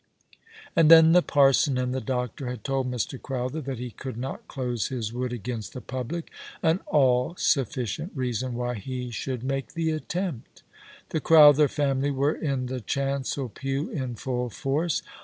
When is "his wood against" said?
4.87-5.73